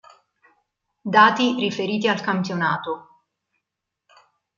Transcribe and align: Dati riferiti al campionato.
Dati 1.03 1.53
riferiti 1.59 2.07
al 2.07 2.21
campionato. 2.21 3.21